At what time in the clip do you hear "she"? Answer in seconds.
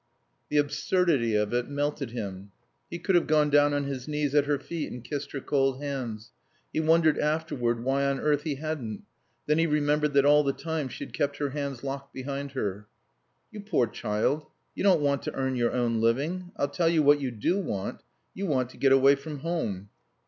10.89-11.03